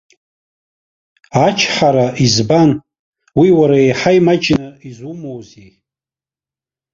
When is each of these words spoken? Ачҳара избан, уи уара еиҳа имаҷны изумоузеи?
Ачҳара 1.45 2.05
избан, 2.25 2.71
уи 3.39 3.49
уара 3.57 3.77
еиҳа 3.83 4.11
имаҷны 4.17 4.67
изумоузеи? 4.89 5.71